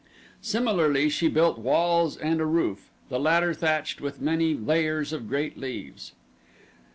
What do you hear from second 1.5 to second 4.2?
walls and a roof, the latter thatched with